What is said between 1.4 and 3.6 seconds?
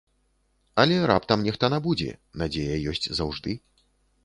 нехта набудзе, надзея ёсць заўжды.